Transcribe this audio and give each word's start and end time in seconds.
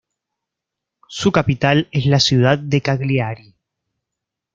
Su 1.09 1.31
capital 1.31 1.87
es 1.91 2.07
la 2.07 2.19
ciudad 2.19 2.57
de 2.57 2.81
Cagliari. 2.81 3.53